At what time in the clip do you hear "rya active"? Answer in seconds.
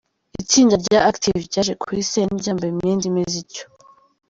0.83-1.39